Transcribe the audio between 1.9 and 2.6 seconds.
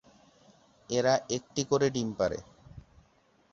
ডিম পাড়ে।